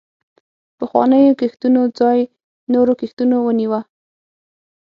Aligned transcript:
پخوانیو 0.77 1.37
کښتونو 1.41 1.81
ځای 1.99 2.19
نورو 2.73 2.93
کښتونو 3.01 3.35
ونیوه. 3.41 3.79